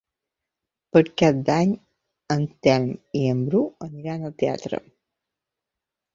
[0.95, 1.75] Per Cap d'Any
[2.37, 2.89] en Telm
[3.21, 4.83] i en Bru aniran al teatre.